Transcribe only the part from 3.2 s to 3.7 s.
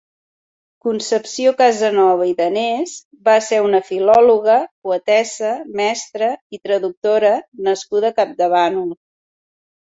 va ser